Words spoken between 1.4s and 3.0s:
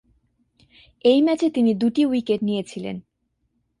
তিনি দুটি উইকেট নিয়েছিলেন।